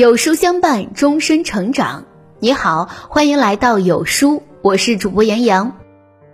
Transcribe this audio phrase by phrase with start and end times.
[0.00, 2.06] 有书相伴，终身成长。
[2.38, 5.76] 你好，欢迎来到有书，我是主播杨洋。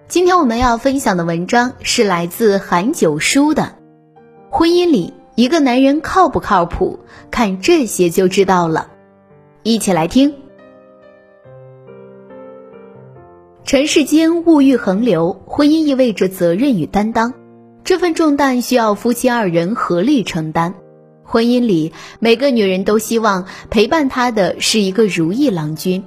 [0.06, 3.62] 今天我们要分享的文章是来自韩九书的
[4.50, 7.00] 《婚姻里一个男人靠不靠谱，
[7.32, 8.88] 看这些就知道了》。
[9.64, 10.32] 一起来听。
[13.64, 17.34] 尘世间物欲横流，婚姻意味着责任与担当，
[17.82, 20.76] 这份重担需要夫妻二人合力承担。
[21.26, 26.04] 婚姻里，每个女人都希望陪伴她的是一个如意郎君。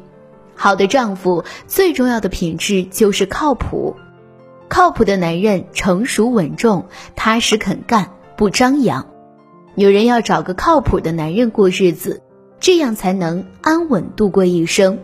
[0.56, 3.96] 好的丈夫最重要的品质就是靠谱。
[4.68, 9.08] 靠谱的男人成熟稳重、踏实肯干、不张扬。
[9.76, 12.22] 女人要找个靠谱的男人过日子，
[12.60, 15.00] 这样才能安稳度过一生。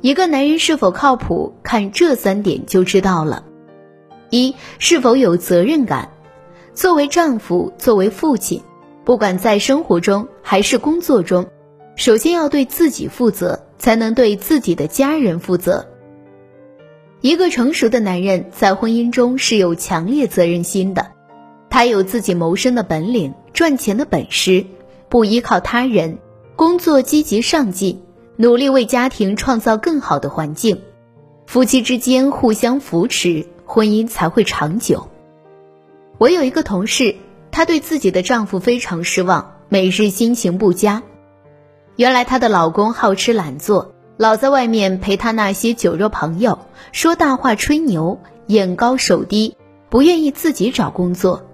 [0.00, 3.44] 一个男人是否靠谱，看这三点就知道了：
[4.30, 6.10] 一、是否有责任感。
[6.74, 8.62] 作为丈夫，作为父亲。
[9.04, 11.46] 不管在生活中还是工作中，
[11.94, 15.86] 首先要对自己负责，才能对自己的家人负责。
[17.20, 21.12] 一个成熟的男人在婚姻中是有强烈责任心的，
[21.68, 24.64] 他有自己谋生的本领、赚钱的本事，
[25.10, 26.18] 不依靠他人，
[26.56, 28.02] 工作积极上进，
[28.36, 30.80] 努力为家庭创造更好的环境。
[31.46, 35.08] 夫妻之间互相扶持，婚姻才会长久。
[36.16, 37.16] 我有一个同事。
[37.54, 41.04] 她对自己的丈夫非常失望，每日心情不佳。
[41.94, 46.58] 原来她的老公好吃懒做，老在外面陪她那些酒肉朋友，
[46.90, 49.56] 说大话吹牛，眼高手低，
[49.88, 51.44] 不愿意自己找工作。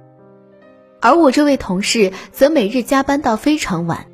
[1.02, 4.06] 而我这位同事则每日加班到非常晚，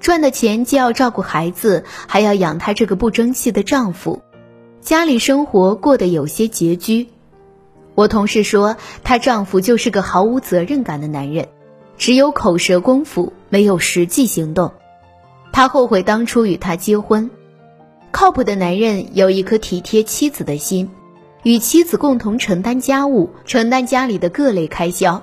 [0.00, 4.22] 赚的钱既要照顾孩子，还要养她这个不争气的丈夫，
[4.80, 7.10] 家里生活过得有些拮据。
[7.98, 11.48] 我同事说，她丈夫就是个毫无责任感的男人，
[11.96, 14.70] 只有口舌功夫，没有实际行动。
[15.50, 17.28] 她后悔当初与他结婚。
[18.12, 20.88] 靠谱的男人有一颗体贴妻子的心，
[21.42, 25.20] 与妻子共同承担家务，承担家里的各类开销。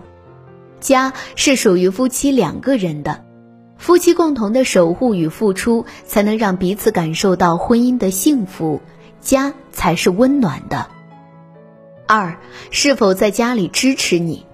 [0.81, 3.23] 家是属于夫妻两个人的，
[3.77, 8.81] 夫妻共同的守护与付出，才能让彼此感受到婚姻的幸福，
[9.21, 10.87] 家才是温暖的。
[12.07, 12.37] 二
[12.69, 14.45] 是否在家里支持你？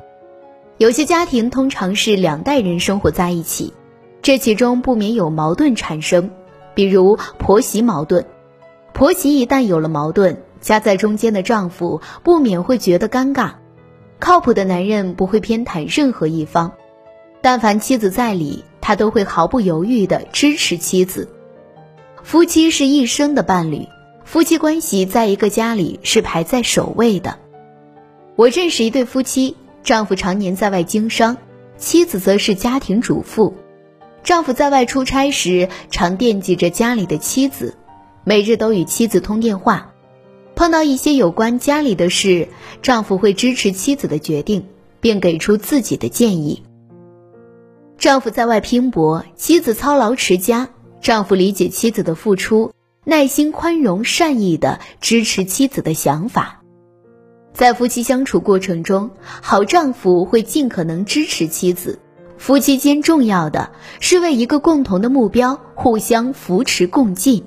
[0.78, 3.74] 有些家庭通常是两代人生活在一起，
[4.22, 6.32] 这其中不免有矛盾产生，
[6.74, 8.26] 比如婆媳矛盾。
[8.94, 13.54] 婆媳一旦有了矛盾，夹在中间的丈夫不免会觉得尴尬。
[14.20, 16.72] 靠谱的男人不会偏袒任何一方，
[17.42, 21.28] 但凡妻子在理，他都会毫不犹豫地支持妻子。
[22.24, 23.88] 夫妻是一生的伴侣。
[24.32, 27.38] 夫妻关系在一个家里是排在首位的。
[28.38, 31.36] 我认识一对夫妻，丈夫常年在外经商，
[31.78, 33.54] 妻子则是家庭主妇。
[34.24, 37.76] 丈夫在外出差时，常惦记着家里的妻子，
[38.24, 39.92] 每日都与妻子通电话。
[40.56, 42.48] 碰到一些有关家里的事，
[42.82, 44.66] 丈夫会支持妻子的决定，
[45.02, 46.64] 并给出自己的建议。
[47.98, 50.70] 丈夫在外拼搏，妻子操劳持家，
[51.02, 52.72] 丈夫理解妻子的付出。
[53.04, 56.62] 耐心、宽容、善意的支持妻子的想法，
[57.52, 59.10] 在夫妻相处过程中，
[59.42, 61.98] 好丈夫会尽可能支持妻子。
[62.38, 67.44] 夫妻间重要的是为一个共同的目标互相扶持共进。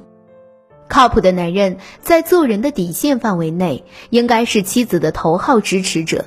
[0.89, 6.25] 靠谱的男人在做人的底线范围内，应该是妻子的头号支持者。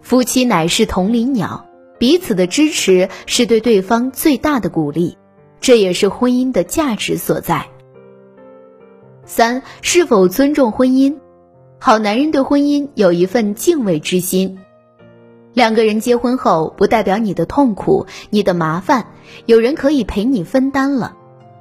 [0.00, 1.66] 夫妻乃是同林鸟，
[1.98, 5.18] 彼此的支持是对对方最大的鼓励，
[5.60, 7.68] 这也是婚姻的价值所在。
[9.26, 11.16] 三是否尊重婚姻？
[11.78, 14.58] 好男人对婚姻有一份敬畏之心。
[15.52, 19.06] 两个人结婚后，不代表你的痛苦、你的麻烦
[19.46, 21.16] 有人可以陪你分担了，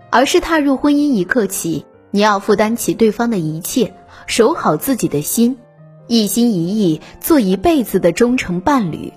[0.10, 3.94] 而是踏入婚姻一刻起，你要负担起对方的一切，
[4.26, 5.58] 守好自己的心，
[6.08, 9.14] 一心一意做一辈子的忠诚伴侣。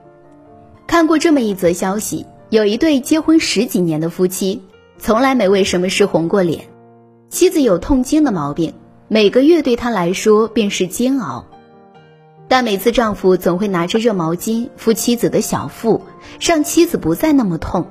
[0.86, 4.62] 看过这么一则消息，有一对结婚十几年的夫妻，
[4.98, 6.66] 从来没为什么事红过脸。
[7.28, 8.74] 妻子有痛经的毛病，
[9.08, 11.44] 每个月对她来说便是煎熬。
[12.48, 16.02] 但每次丈夫总会拿着热毛巾敷妻子的小腹，
[16.40, 17.86] 让妻子不再那么痛。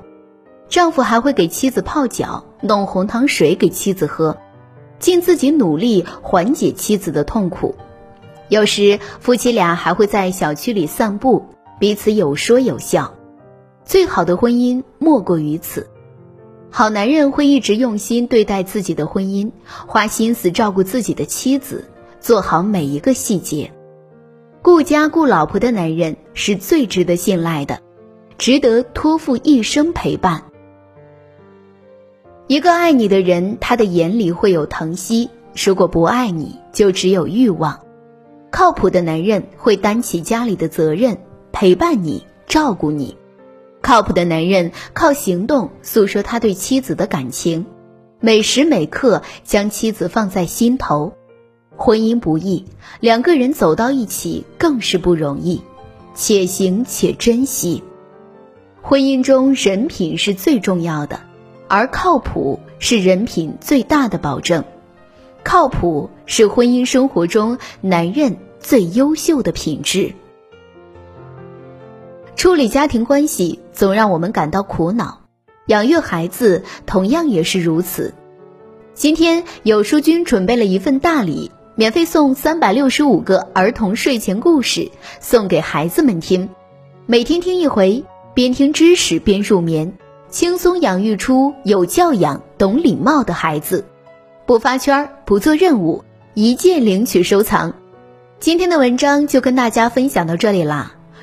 [0.68, 4.38] 丈夫还会给妻子泡脚，弄红糖水给妻子喝，
[4.98, 7.74] 尽自己努力缓解妻子的痛苦。
[8.48, 11.44] 有时夫妻俩还会在小区里散步，
[11.78, 13.12] 彼此有说有笑。
[13.84, 15.86] 最好的婚姻莫过于此。
[16.70, 19.50] 好男人会一直用心对待自己的婚姻，
[19.86, 21.84] 花心思照顾自己的妻子，
[22.20, 23.72] 做好每一个细节。
[24.62, 27.80] 顾家顾老婆的男人是最值得信赖的，
[28.36, 30.42] 值得托付一生陪伴。
[32.48, 37.80] 一个爱你的人，他的眼里会有疼惜；如果不爱你，就只有欲望。
[38.50, 41.18] 靠谱的男人会担起家里的责任，
[41.52, 43.16] 陪伴你，照顾你。
[43.86, 47.66] 靠谱的男人靠行动诉说他对妻子的感情，
[48.18, 51.12] 每时每刻将妻子放在心头。
[51.76, 52.64] 婚姻不易，
[52.98, 55.62] 两个人走到一起更是不容易，
[56.16, 57.84] 且行且珍惜。
[58.82, 61.20] 婚姻中人品是最重要的，
[61.68, 64.64] 而靠谱是人品最大的保证。
[65.44, 70.12] 靠谱是婚姻生活中男人最优秀的品质。
[72.36, 75.22] 处理家庭关系总让我们感到苦恼，
[75.66, 78.12] 养育孩子同样也是如此。
[78.94, 81.50] 今天有书君准备了一份大礼。
[81.78, 84.90] 免费送三百六十五个儿童睡前故事，
[85.20, 86.48] 送给孩子们听，
[87.04, 88.02] 每天听一回，
[88.32, 89.92] 边听知识边入眠，
[90.30, 93.84] 轻松养育出有教养、懂礼貌的孩子。
[94.46, 96.02] 不发圈，不做任务，
[96.32, 97.74] 一键领取收藏。
[98.40, 100.95] 今天的文章就跟大家分享到这里啦。